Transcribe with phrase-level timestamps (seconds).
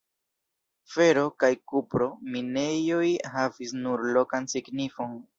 [0.93, 3.03] Fero- kaj kupro-minejoj
[3.33, 5.13] havis nur lokan signifon.